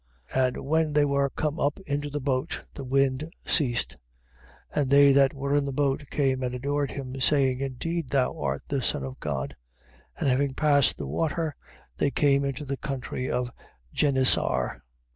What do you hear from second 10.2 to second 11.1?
And having passed the